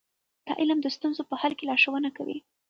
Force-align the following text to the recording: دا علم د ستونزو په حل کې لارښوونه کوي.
دا 0.45 0.51
علم 0.61 0.79
د 0.81 0.87
ستونزو 0.95 1.21
په 1.29 1.35
حل 1.41 1.53
کې 1.57 1.65
لارښوونه 1.69 2.09
کوي. 2.17 2.37